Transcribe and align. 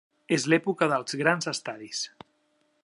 És 0.37 0.45
l'època 0.53 0.87
dels 0.93 1.17
grans 1.21 1.51
estadis. 1.53 2.03